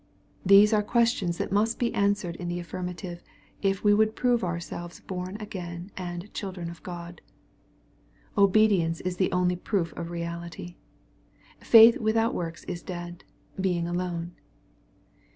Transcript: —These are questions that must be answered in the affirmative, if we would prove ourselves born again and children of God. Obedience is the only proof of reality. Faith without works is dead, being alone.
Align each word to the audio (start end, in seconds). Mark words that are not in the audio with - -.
—These 0.43 0.73
are 0.73 0.81
questions 0.81 1.37
that 1.37 1.51
must 1.51 1.77
be 1.77 1.93
answered 1.93 2.35
in 2.37 2.47
the 2.47 2.59
affirmative, 2.59 3.21
if 3.61 3.83
we 3.83 3.93
would 3.93 4.15
prove 4.15 4.43
ourselves 4.43 4.99
born 4.99 5.37
again 5.39 5.91
and 5.95 6.33
children 6.33 6.71
of 6.71 6.81
God. 6.81 7.21
Obedience 8.35 8.99
is 9.01 9.17
the 9.17 9.31
only 9.31 9.55
proof 9.55 9.93
of 9.93 10.09
reality. 10.09 10.77
Faith 11.59 11.99
without 11.99 12.33
works 12.33 12.63
is 12.63 12.81
dead, 12.81 13.23
being 13.61 13.87
alone. 13.87 14.31